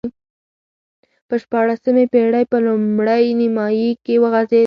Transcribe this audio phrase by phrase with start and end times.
[1.27, 4.59] په شپاړسمې پېړۍ په لومړۍ نییمایي کې وغځېد.